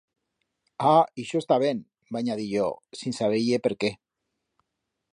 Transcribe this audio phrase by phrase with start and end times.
[0.93, 1.83] Ah, ixo está ben,
[2.15, 2.65] va anyadir yo,
[3.03, 3.97] sin saber-ie per qué.